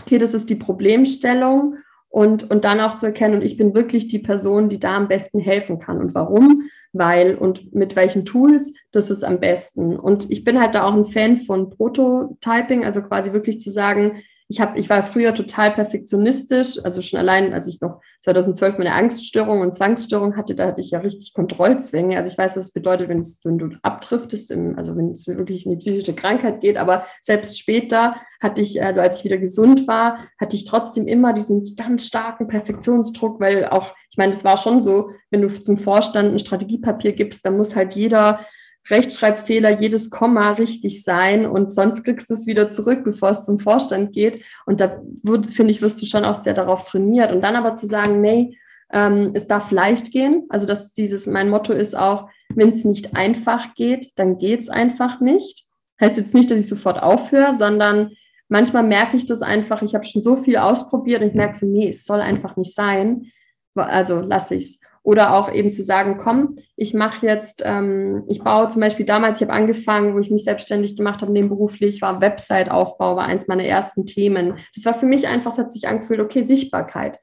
[0.00, 1.76] okay, das ist die Problemstellung
[2.08, 5.08] und, und dann auch zu erkennen, und ich bin wirklich die Person, die da am
[5.08, 5.98] besten helfen kann.
[5.98, 6.64] Und warum?
[6.92, 9.96] Weil und mit welchen Tools, das ist am besten.
[9.98, 14.22] Und ich bin halt da auch ein Fan von Prototyping, also quasi wirklich zu sagen,
[14.52, 18.92] ich, hab, ich war früher total perfektionistisch, also schon allein, als ich noch 2012 meine
[18.92, 22.18] Angststörung und Zwangsstörung hatte, da hatte ich ja richtig Kontrollzwänge.
[22.18, 25.26] Also ich weiß, was es bedeutet, wenn, es, wenn du abdriftest, im, also wenn es
[25.26, 26.76] wirklich in die psychische Krankheit geht.
[26.76, 31.32] Aber selbst später hatte ich, also als ich wieder gesund war, hatte ich trotzdem immer
[31.32, 35.78] diesen ganz starken Perfektionsdruck, weil auch, ich meine, das war schon so, wenn du zum
[35.78, 38.40] Vorstand ein Strategiepapier gibst, dann muss halt jeder
[38.90, 43.58] Rechtschreibfehler, jedes Komma richtig sein und sonst kriegst du es wieder zurück, bevor es zum
[43.58, 44.42] Vorstand geht.
[44.66, 47.32] Und da finde ich, wirst du schon auch sehr darauf trainiert.
[47.32, 48.58] Und dann aber zu sagen, nee,
[48.92, 50.46] ähm, es darf leicht gehen.
[50.48, 54.68] Also dass dieses, mein Motto ist auch, wenn es nicht einfach geht, dann geht es
[54.68, 55.64] einfach nicht.
[56.00, 58.10] Heißt jetzt nicht, dass ich sofort aufhöre, sondern
[58.48, 61.66] manchmal merke ich das einfach, ich habe schon so viel ausprobiert und ich merke so,
[61.66, 63.30] nee, es soll einfach nicht sein.
[63.74, 64.80] Also lasse ich es.
[65.04, 69.40] Oder auch eben zu sagen, komm, ich mache jetzt, ähm, ich baue zum Beispiel damals,
[69.40, 73.64] ich habe angefangen, wo ich mich selbstständig gemacht habe, nebenberuflich, war Website-Aufbau, war eins meiner
[73.64, 74.58] ersten Themen.
[74.74, 77.18] Das war für mich einfach, es hat sich angefühlt, okay, Sichtbarkeit.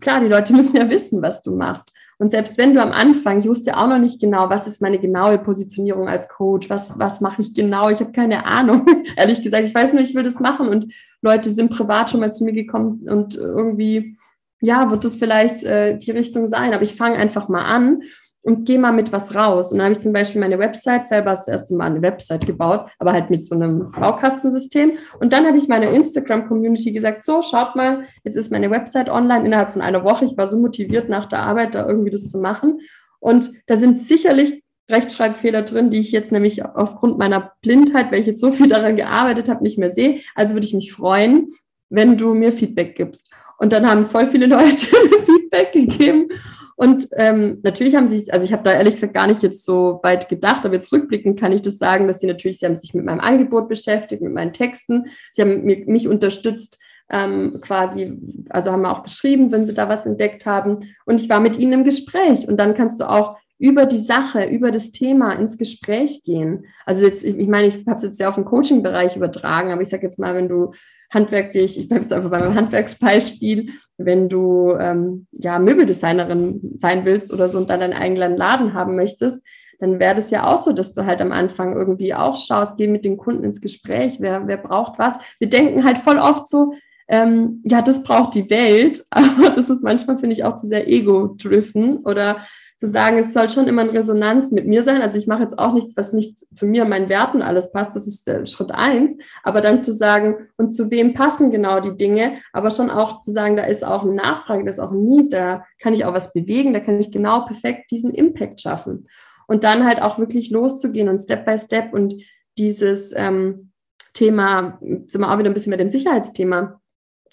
[0.00, 1.92] Klar, die Leute müssen ja wissen, was du machst.
[2.18, 4.98] Und selbst wenn du am Anfang, ich wusste auch noch nicht genau, was ist meine
[4.98, 9.64] genaue Positionierung als Coach, was, was mache ich genau, ich habe keine Ahnung, ehrlich gesagt.
[9.64, 12.52] Ich weiß nur, ich will das machen und Leute sind privat schon mal zu mir
[12.52, 14.16] gekommen und irgendwie
[14.60, 16.72] ja, wird das vielleicht äh, die Richtung sein.
[16.72, 18.02] Aber ich fange einfach mal an
[18.46, 19.72] und gehe mal mit was raus.
[19.72, 22.88] Und dann habe ich zum Beispiel meine Website selber das erste Mal eine Website gebaut,
[23.00, 24.92] aber halt mit so einem Baukastensystem.
[25.18, 29.44] Und dann habe ich meiner Instagram-Community gesagt, so, schaut mal, jetzt ist meine Website online
[29.44, 30.26] innerhalb von einer Woche.
[30.26, 32.80] Ich war so motiviert nach der Arbeit, da irgendwie das zu machen.
[33.18, 38.26] Und da sind sicherlich Rechtschreibfehler drin, die ich jetzt nämlich aufgrund meiner Blindheit, weil ich
[38.26, 40.20] jetzt so viel daran gearbeitet habe, nicht mehr sehe.
[40.36, 41.48] Also würde ich mich freuen,
[41.88, 43.30] wenn du mir Feedback gibst.
[43.58, 44.86] Und dann haben voll viele Leute
[45.24, 46.28] Feedback gegeben.
[46.76, 49.98] Und ähm, natürlich haben sie, also ich habe da ehrlich gesagt gar nicht jetzt so
[50.02, 52.92] weit gedacht, aber jetzt rückblickend kann ich das sagen, dass sie natürlich, sie haben sich
[52.92, 58.18] mit meinem Angebot beschäftigt, mit meinen Texten, sie haben mich, mich unterstützt, ähm, quasi,
[58.50, 60.80] also haben auch geschrieben, wenn sie da was entdeckt haben.
[61.06, 62.46] Und ich war mit ihnen im Gespräch.
[62.46, 66.66] Und dann kannst du auch über die Sache, über das Thema ins Gespräch gehen.
[66.84, 69.88] Also jetzt, ich meine, ich habe es jetzt ja auf den Coaching-Bereich übertragen, aber ich
[69.88, 70.72] sage jetzt mal, wenn du
[71.10, 77.32] handwerklich, ich bleibe jetzt einfach bei meinem Handwerksbeispiel, wenn du ähm, ja Möbeldesignerin sein willst
[77.32, 79.42] oder so und dann deinen eigenen Laden haben möchtest,
[79.78, 82.88] dann wäre das ja auch so, dass du halt am Anfang irgendwie auch schaust, geh
[82.88, 85.14] mit den Kunden ins Gespräch, wer, wer braucht was.
[85.38, 86.72] Wir denken halt voll oft so,
[87.08, 90.88] ähm, ja, das braucht die Welt, aber das ist manchmal, finde ich, auch zu sehr
[90.88, 92.38] ego-driven oder
[92.78, 95.00] zu sagen, es soll schon immer in Resonanz mit mir sein.
[95.00, 97.96] Also ich mache jetzt auch nichts, was nicht zu mir, meinen Werten alles passt.
[97.96, 99.16] Das ist der Schritt eins.
[99.42, 103.30] Aber dann zu sagen, und zu wem passen genau die Dinge, aber schon auch zu
[103.32, 106.12] sagen, da ist auch eine Nachfrage, da ist auch ein Need, da kann ich auch
[106.12, 109.08] was bewegen, da kann ich genau perfekt diesen Impact schaffen.
[109.46, 112.14] Und dann halt auch wirklich loszugehen und Step by Step und
[112.58, 113.70] dieses ähm,
[114.12, 116.80] Thema, sind wir auch wieder ein bisschen mit dem Sicherheitsthema,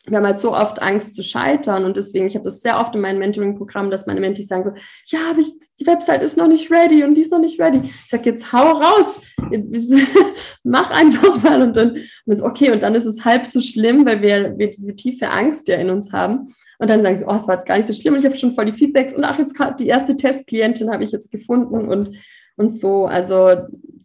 [0.05, 2.93] wir haben halt so oft Angst zu scheitern und deswegen, ich habe das sehr oft
[2.93, 4.71] in meinem Mentoring-Programm, dass meine Mentis sagen so,
[5.05, 7.81] ja, aber ich, die Website ist noch nicht ready und die ist noch nicht ready.
[7.83, 9.21] Ich sage jetzt, hau raus,
[10.63, 14.05] mach einfach mal und dann, und so, okay, und dann ist es halb so schlimm,
[14.05, 16.53] weil wir, wir diese tiefe Angst ja in uns haben.
[16.79, 18.37] Und dann sagen sie, oh, es war jetzt gar nicht so schlimm und ich habe
[18.37, 22.17] schon voll die Feedbacks und ach, jetzt die erste Testklientin habe ich jetzt gefunden und,
[22.57, 23.05] und so.
[23.05, 23.55] Also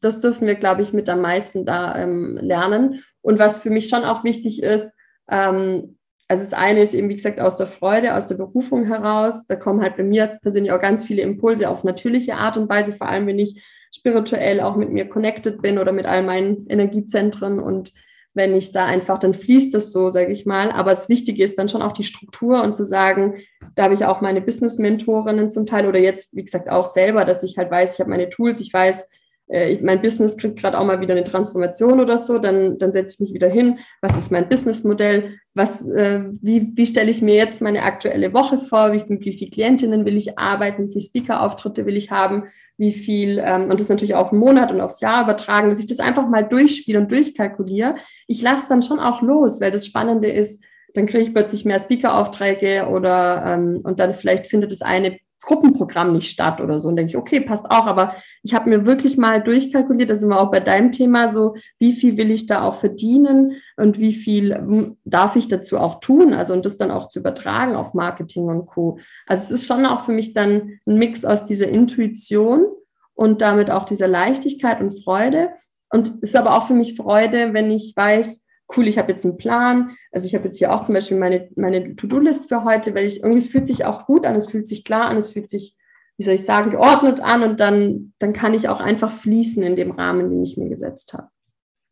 [0.01, 3.03] das dürfen wir, glaube ich, mit am meisten da ähm, lernen.
[3.21, 4.95] Und was für mich schon auch wichtig ist,
[5.31, 9.47] ähm, also das eine ist eben, wie gesagt, aus der Freude, aus der Berufung heraus.
[9.47, 12.93] Da kommen halt bei mir persönlich auch ganz viele Impulse auf natürliche Art und Weise,
[12.93, 13.63] vor allem wenn ich
[13.95, 17.93] spirituell auch mit mir connected bin oder mit all meinen Energiezentren und
[18.35, 20.71] wenn ich da einfach, dann fließt das so, sage ich mal.
[20.71, 23.39] Aber das Wichtige ist dann schon auch die Struktur und zu sagen,
[23.75, 27.43] da habe ich auch meine Business-Mentorinnen zum Teil oder jetzt, wie gesagt, auch selber, dass
[27.43, 29.09] ich halt weiß, ich habe meine Tools, ich weiß,
[29.49, 33.15] äh, mein Business kriegt gerade auch mal wieder eine Transformation oder so, dann, dann setze
[33.15, 37.35] ich mich wieder hin, was ist mein Businessmodell, was, äh, wie, wie stelle ich mir
[37.35, 41.87] jetzt meine aktuelle Woche vor, wie, wie viele Klientinnen will ich arbeiten, wie viele Speaker-Auftritte
[41.87, 42.45] will ich haben,
[42.77, 45.87] wie viel, ähm, und das natürlich auch einen Monat und aufs Jahr übertragen, dass ich
[45.87, 47.97] das einfach mal durchspiele und durchkalkuliere.
[48.27, 50.63] Ich lasse dann schon auch los, weil das Spannende ist,
[50.95, 56.13] dann kriege ich plötzlich mehr Speaker-Aufträge oder ähm, und dann vielleicht findet das eine Gruppenprogramm
[56.13, 56.89] nicht statt oder so.
[56.89, 60.29] Und denke ich, okay, passt auch, aber ich habe mir wirklich mal durchkalkuliert, da sind
[60.29, 64.13] wir auch bei deinem Thema so, wie viel will ich da auch verdienen und wie
[64.13, 67.95] viel hm, darf ich dazu auch tun, also und das dann auch zu übertragen auf
[67.95, 68.99] Marketing und Co.
[69.27, 72.67] Also es ist schon auch für mich dann ein Mix aus dieser Intuition
[73.15, 75.51] und damit auch dieser Leichtigkeit und Freude.
[75.91, 79.25] Und es ist aber auch für mich Freude, wenn ich weiß, cool, ich habe jetzt
[79.25, 79.97] einen Plan.
[80.13, 83.21] Also ich habe jetzt hier auch zum Beispiel meine, meine To-Do-List für heute, weil ich
[83.21, 85.77] irgendwie, es fühlt sich auch gut an, es fühlt sich klar an, es fühlt sich,
[86.17, 89.77] wie soll ich sagen, geordnet an und dann, dann kann ich auch einfach fließen in
[89.77, 91.29] dem Rahmen, den ich mir gesetzt habe.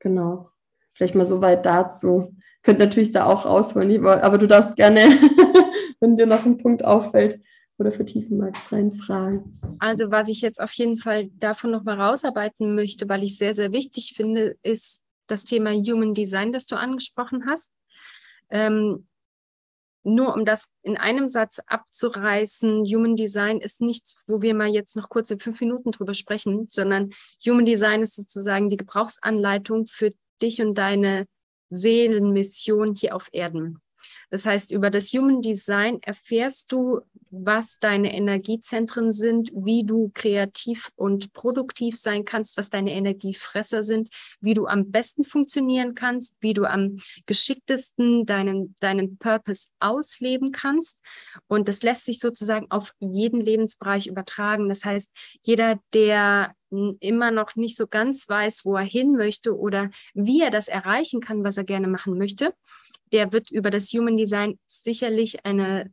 [0.00, 0.50] Genau.
[0.94, 2.34] Vielleicht mal so weit dazu.
[2.62, 5.00] Könnt natürlich da auch rausholen, aber du darfst gerne,
[6.00, 7.40] wenn dir noch ein Punkt auffällt,
[7.78, 9.60] oder vertiefen magst, reinfragen.
[9.80, 13.72] Also was ich jetzt auf jeden Fall davon nochmal rausarbeiten möchte, weil ich sehr, sehr
[13.72, 17.72] wichtig finde, ist das Thema Human Design, das du angesprochen hast.
[18.50, 19.06] Ähm,
[20.06, 24.94] nur um das in einem Satz abzureißen, Human Design ist nichts, wo wir mal jetzt
[24.94, 27.12] noch kurz in fünf Minuten drüber sprechen, sondern
[27.44, 31.26] Human Design ist sozusagen die Gebrauchsanleitung für dich und deine
[31.70, 33.80] Seelenmission hier auf Erden.
[34.30, 40.90] Das heißt, über das Human Design erfährst du, was deine Energiezentren sind, wie du kreativ
[40.96, 44.08] und produktiv sein kannst, was deine Energiefresser sind,
[44.40, 51.02] wie du am besten funktionieren kannst, wie du am geschicktesten deinen, deinen Purpose ausleben kannst.
[51.46, 54.68] Und das lässt sich sozusagen auf jeden Lebensbereich übertragen.
[54.68, 55.10] Das heißt,
[55.42, 56.54] jeder, der
[57.00, 61.20] immer noch nicht so ganz weiß, wo er hin möchte oder wie er das erreichen
[61.20, 62.54] kann, was er gerne machen möchte,
[63.12, 65.92] der wird über das Human Design sicherlich eine,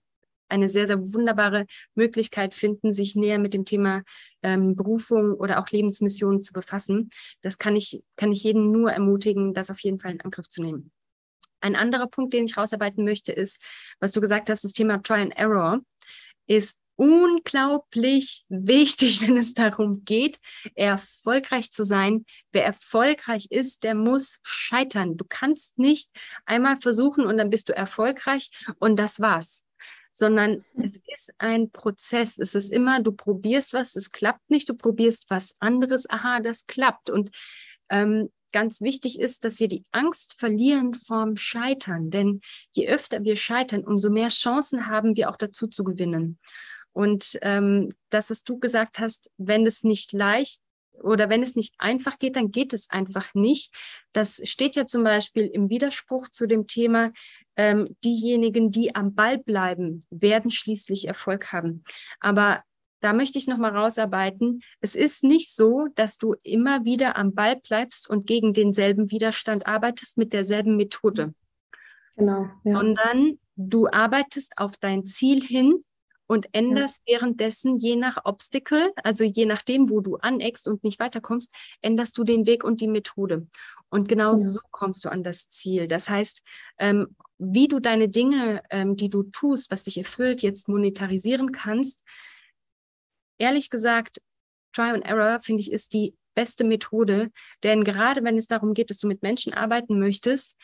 [0.50, 4.04] eine sehr, sehr wunderbare Möglichkeit finden, sich näher mit dem Thema
[4.42, 7.10] ähm, Berufung oder auch Lebensmission zu befassen.
[7.42, 10.62] Das kann ich, kann ich jeden nur ermutigen, das auf jeden Fall in Angriff zu
[10.62, 10.92] nehmen.
[11.62, 13.58] Ein anderer Punkt, den ich rausarbeiten möchte, ist,
[14.00, 15.80] was du gesagt hast, das Thema Try and Error
[16.46, 20.40] ist unglaublich wichtig, wenn es darum geht,
[20.76, 22.26] erfolgreich zu sein.
[22.52, 25.18] Wer erfolgreich ist, der muss scheitern.
[25.18, 26.10] Du kannst nicht
[26.46, 29.66] einmal versuchen und dann bist du erfolgreich und das war's.
[30.16, 32.38] Sondern es ist ein Prozess.
[32.38, 36.68] Es ist immer, du probierst was, es klappt nicht, du probierst was anderes, aha, das
[36.68, 37.10] klappt.
[37.10, 37.32] Und
[37.90, 42.12] ähm, ganz wichtig ist, dass wir die Angst verlieren vorm Scheitern.
[42.12, 46.38] Denn je öfter wir scheitern, umso mehr Chancen haben wir auch dazu zu gewinnen.
[46.94, 50.62] Und ähm, das, was du gesagt hast, wenn es nicht leicht
[51.02, 53.74] oder wenn es nicht einfach geht, dann geht es einfach nicht.
[54.14, 57.12] Das steht ja zum Beispiel im Widerspruch zu dem Thema,
[57.56, 61.84] ähm, diejenigen, die am Ball bleiben, werden schließlich Erfolg haben.
[62.20, 62.64] Aber
[63.04, 64.62] da möchte ich nochmal rausarbeiten.
[64.80, 69.68] Es ist nicht so, dass du immer wieder am Ball bleibst und gegen denselben Widerstand
[69.68, 71.34] arbeitest mit derselben Methode.
[72.16, 72.48] Genau.
[72.64, 72.78] Ja.
[72.78, 75.84] Sondern du arbeitest auf dein Ziel hin
[76.28, 77.16] und änderst ja.
[77.16, 82.24] währenddessen je nach Obstacle, also je nachdem, wo du aneckst und nicht weiterkommst, änderst du
[82.24, 83.48] den Weg und die Methode.
[83.90, 84.38] Und genau ja.
[84.38, 85.88] so kommst du an das Ziel.
[85.88, 86.42] Das heißt,
[86.80, 92.04] ähm, wie du deine Dinge, ähm, die du tust, was dich erfüllt, jetzt monetarisieren kannst,
[93.38, 94.22] ehrlich gesagt,
[94.74, 97.32] Try and Error, finde ich, ist die beste Methode.
[97.64, 100.56] Denn gerade wenn es darum geht, dass du mit Menschen arbeiten möchtest,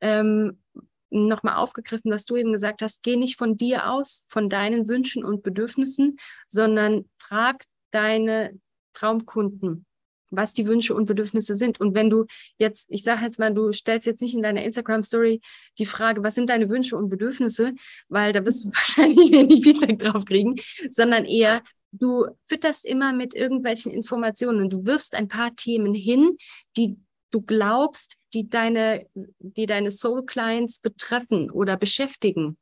[0.00, 0.62] ähm,
[1.10, 5.24] nochmal aufgegriffen, was du eben gesagt hast, geh nicht von dir aus, von deinen Wünschen
[5.24, 8.58] und Bedürfnissen, sondern frag deine
[8.92, 9.86] Traumkunden,
[10.30, 11.80] was die Wünsche und Bedürfnisse sind.
[11.80, 12.26] Und wenn du
[12.58, 15.40] jetzt, ich sage jetzt mal, du stellst jetzt nicht in deiner Instagram-Story
[15.78, 17.74] die Frage, was sind deine Wünsche und Bedürfnisse,
[18.08, 20.56] weil da wirst du wahrscheinlich wenig Feedback drauf kriegen,
[20.90, 24.68] sondern eher, du fütterst immer mit irgendwelchen Informationen.
[24.68, 26.36] Du wirfst ein paar Themen hin,
[26.76, 26.98] die
[27.30, 32.58] du glaubst, die deine, die deine Soul Clients betreffen oder beschäftigen.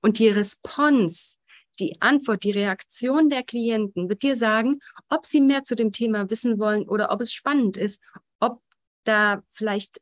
[0.00, 1.38] Und die Response,
[1.80, 6.30] die Antwort, die Reaktion der Klienten wird dir sagen, ob sie mehr zu dem Thema
[6.30, 8.00] wissen wollen oder ob es spannend ist,
[8.40, 8.60] ob
[9.04, 10.00] da vielleicht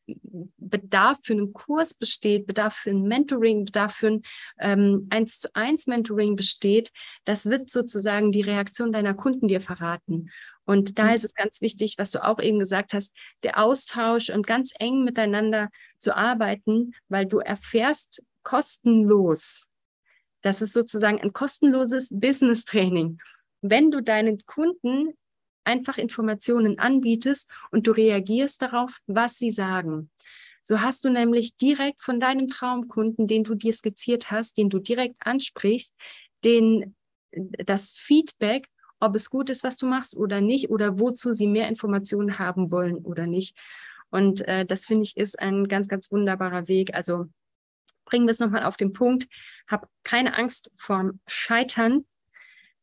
[0.58, 4.22] Bedarf für einen Kurs besteht, Bedarf für ein Mentoring, Bedarf für ein
[4.60, 6.90] ähm, 1 zu 1 Mentoring besteht,
[7.24, 10.30] das wird sozusagen die Reaktion deiner Kunden dir verraten.
[10.64, 11.14] Und da mhm.
[11.14, 15.04] ist es ganz wichtig, was du auch eben gesagt hast, der Austausch und ganz eng
[15.04, 19.66] miteinander zu arbeiten, weil du erfährst kostenlos.
[20.42, 23.18] Das ist sozusagen ein kostenloses Business Training.
[23.60, 25.14] Wenn du deinen Kunden
[25.64, 30.10] einfach Informationen anbietest und du reagierst darauf, was sie sagen.
[30.64, 34.78] So hast du nämlich direkt von deinem Traumkunden, den du dir skizziert hast, den du
[34.78, 35.94] direkt ansprichst,
[36.44, 36.94] den,
[37.32, 38.68] das Feedback
[39.02, 42.70] ob es gut ist, was du machst oder nicht, oder wozu sie mehr Informationen haben
[42.70, 43.58] wollen oder nicht.
[44.10, 46.94] Und äh, das finde ich ist ein ganz, ganz wunderbarer Weg.
[46.94, 47.26] Also
[48.04, 49.26] bringen wir es nochmal auf den Punkt.
[49.66, 52.04] Hab keine Angst vorm Scheitern.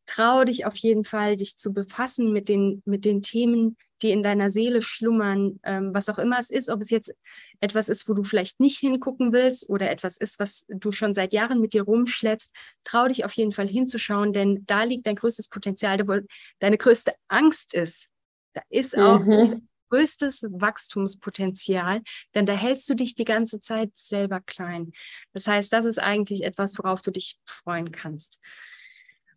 [0.05, 4.23] Traue dich auf jeden Fall, dich zu befassen mit den, mit den Themen, die in
[4.23, 7.13] deiner Seele schlummern, ähm, was auch immer es ist, ob es jetzt
[7.59, 11.33] etwas ist, wo du vielleicht nicht hingucken willst oder etwas ist, was du schon seit
[11.33, 15.49] Jahren mit dir rumschleppst, trau dich auf jeden Fall hinzuschauen, denn da liegt dein größtes
[15.49, 16.19] Potenzial, wo
[16.59, 18.09] deine größte Angst ist.
[18.53, 19.67] Da ist auch mhm.
[19.89, 22.01] größtes Wachstumspotenzial,
[22.35, 24.91] denn da hältst du dich die ganze Zeit selber klein.
[25.33, 28.39] Das heißt, das ist eigentlich etwas, worauf du dich freuen kannst.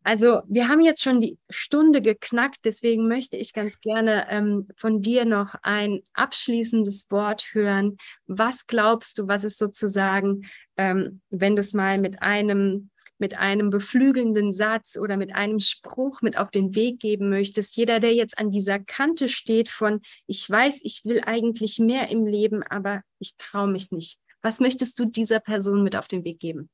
[0.04, 5.00] Also wir haben jetzt schon die Stunde geknackt, deswegen möchte ich ganz gerne ähm, von
[5.00, 7.96] dir noch ein abschließendes Wort hören.
[8.26, 12.90] Was glaubst du, was ist sozusagen, ähm, wenn du es mal mit einem
[13.22, 17.76] mit einem beflügelnden Satz oder mit einem Spruch mit auf den Weg geben möchtest.
[17.76, 22.26] Jeder, der jetzt an dieser Kante steht von, ich weiß, ich will eigentlich mehr im
[22.26, 24.18] Leben, aber ich traue mich nicht.
[24.42, 26.68] Was möchtest du dieser Person mit auf den Weg geben?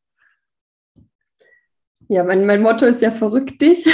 [2.08, 3.86] Ja, mein, mein Motto ist ja verrückt dich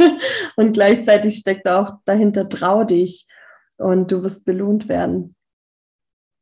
[0.56, 3.26] und gleichzeitig steckt auch dahinter trau dich
[3.78, 5.34] und du wirst belohnt werden.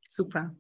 [0.09, 0.55] Super.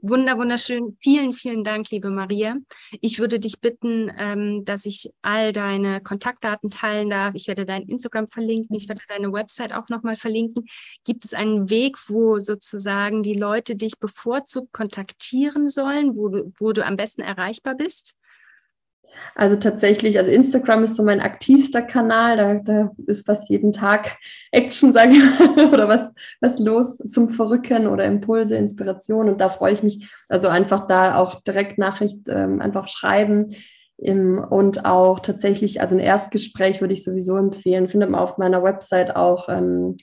[0.00, 0.96] Wunder, wunderschön.
[1.00, 2.56] Vielen, vielen Dank, liebe Maria.
[3.00, 7.34] Ich würde dich bitten, ähm, dass ich all deine Kontaktdaten teilen darf.
[7.34, 8.76] Ich werde dein Instagram verlinken.
[8.76, 10.66] Ich werde deine Website auch nochmal verlinken.
[11.02, 16.72] Gibt es einen Weg, wo sozusagen die Leute dich bevorzugt kontaktieren sollen, wo du, wo
[16.72, 18.14] du am besten erreichbar bist?
[19.34, 24.16] Also tatsächlich, also Instagram ist so mein aktivster Kanal, da, da ist fast jeden Tag
[24.50, 29.28] Action, sage ich mal, oder was, was los zum Verrücken oder Impulse, Inspiration.
[29.28, 33.54] Und da freue ich mich, also einfach da auch direkt Nachricht ähm, einfach schreiben.
[33.98, 38.62] Im, und auch tatsächlich, also ein Erstgespräch würde ich sowieso empfehlen, findet man auf meiner
[38.62, 39.96] Website auch ähm,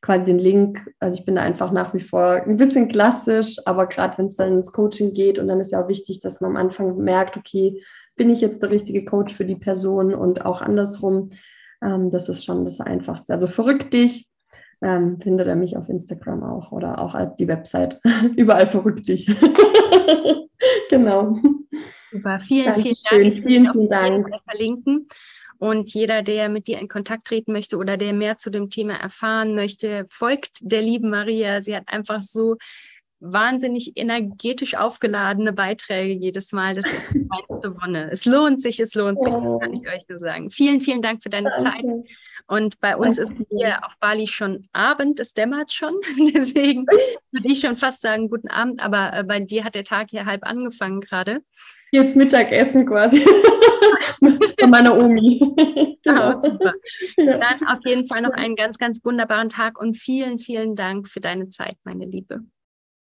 [0.00, 0.88] quasi den Link.
[1.00, 4.34] Also ich bin da einfach nach wie vor ein bisschen klassisch, aber gerade wenn es
[4.34, 7.36] dann ins Coaching geht und dann ist ja auch wichtig, dass man am Anfang merkt,
[7.36, 7.82] okay,
[8.16, 11.30] bin ich jetzt der richtige Coach für die Person und auch andersrum.
[11.82, 13.32] Ähm, das ist schon das Einfachste.
[13.32, 14.28] Also verrückt dich,
[14.82, 18.00] ähm, findet er mich auf Instagram auch oder auch die Website.
[18.36, 19.26] Überall verrückt dich.
[20.90, 21.38] genau.
[22.10, 22.94] Super, vielen, Dankeschön.
[23.04, 23.46] vielen Dank.
[23.46, 24.28] Vielen, vielen Dank.
[24.44, 25.08] Verlinken.
[25.58, 28.94] Und jeder, der mit dir in Kontakt treten möchte oder der mehr zu dem Thema
[28.94, 31.62] erfahren möchte, folgt der lieben Maria.
[31.62, 32.56] Sie hat einfach so
[33.20, 36.74] wahnsinnig energetisch aufgeladene Beiträge jedes Mal.
[36.74, 38.10] Das ist die kleinste Wonne.
[38.10, 40.50] Es lohnt sich, es lohnt sich, das kann ich euch nur sagen.
[40.50, 41.56] Vielen, vielen Dank für deine.
[41.56, 41.84] Zeit.
[42.48, 45.94] Und bei uns ist hier auf Bali schon Abend, es dämmert schon.
[46.34, 50.10] Deswegen würde ich schon fast sagen, guten Abend, aber äh, bei dir hat der Tag
[50.10, 51.40] hier halb angefangen gerade.
[51.90, 53.20] Jetzt Mittagessen quasi.
[54.60, 55.38] Von meiner Omi.
[56.02, 56.72] genau, super.
[57.16, 61.20] Dann auf jeden Fall noch einen ganz, ganz wunderbaren Tag und vielen, vielen Dank für
[61.20, 62.40] deine Zeit, meine Liebe.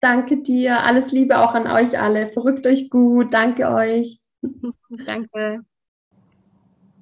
[0.06, 0.84] Danke dir.
[0.84, 2.28] Alles Liebe auch an euch alle.
[2.28, 3.34] Verrückt euch gut.
[3.34, 4.20] Danke euch.
[5.04, 5.62] Danke.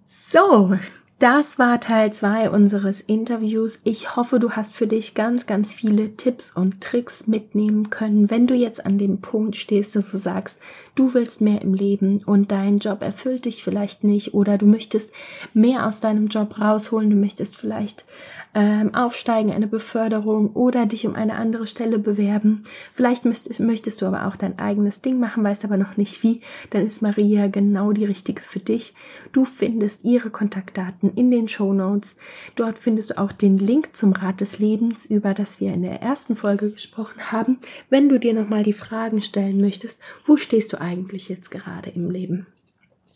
[0.07, 0.73] So,
[1.19, 3.79] das war Teil 2 unseres Interviews.
[3.85, 8.47] Ich hoffe, du hast für dich ganz, ganz viele Tipps und Tricks mitnehmen können, wenn
[8.47, 10.59] du jetzt an dem Punkt stehst, dass du sagst,
[10.95, 15.13] du willst mehr im Leben und dein Job erfüllt dich vielleicht nicht oder du möchtest
[15.53, 18.07] mehr aus deinem Job rausholen, du möchtest vielleicht
[18.55, 22.63] ähm, aufsteigen, eine Beförderung oder dich um eine andere Stelle bewerben.
[22.93, 26.41] Vielleicht müsst, möchtest du aber auch dein eigenes Ding machen, weißt aber noch nicht wie,
[26.71, 28.95] dann ist Maria genau die richtige für dich.
[29.33, 32.17] Du findest ihre Kontaktdaten in den Show Notes.
[32.55, 36.01] Dort findest du auch den Link zum Rat des Lebens, über das wir in der
[36.01, 37.59] ersten Folge gesprochen haben.
[37.91, 42.11] Wenn du dir nochmal die Fragen stellen möchtest, wo stehst du eigentlich jetzt gerade im
[42.11, 42.47] Leben?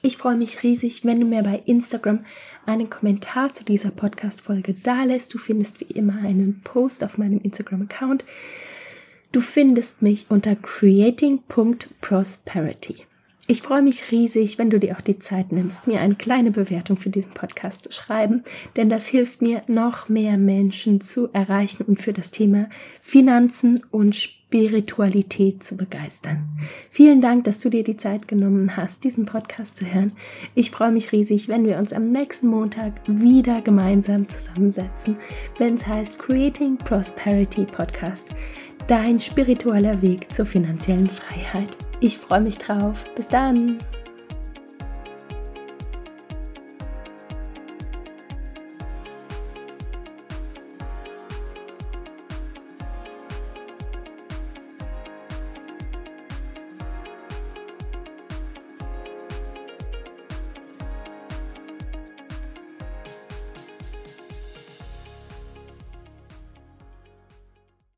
[0.01, 2.21] Ich freue mich riesig, wenn du mir bei Instagram
[2.69, 5.33] einen Kommentar zu dieser Podcast-Folge da lässt.
[5.35, 8.25] Du findest wie immer einen Post auf meinem Instagram-Account.
[9.33, 13.08] Du findest mich unter creating.prosperity.
[13.51, 16.99] Ich freue mich riesig, wenn du dir auch die Zeit nimmst, mir eine kleine Bewertung
[16.99, 18.45] für diesen Podcast zu schreiben,
[18.77, 22.69] denn das hilft mir, noch mehr Menschen zu erreichen und für das Thema
[23.01, 26.47] Finanzen und Spiritualität zu begeistern.
[26.91, 30.13] Vielen Dank, dass du dir die Zeit genommen hast, diesen Podcast zu hören.
[30.55, 35.17] Ich freue mich riesig, wenn wir uns am nächsten Montag wieder gemeinsam zusammensetzen,
[35.57, 38.27] wenn es heißt Creating Prosperity Podcast,
[38.89, 41.69] dein spiritueller Weg zur finanziellen Freiheit.
[42.01, 43.05] Ich freue mich drauf.
[43.15, 43.79] Bis dann.